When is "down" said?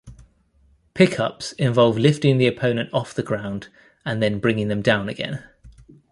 4.81-5.07